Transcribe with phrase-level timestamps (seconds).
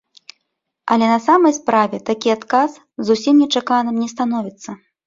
[0.95, 2.71] Але на самай справе такі адказ
[3.07, 4.69] зусім нечаканым не становіцца.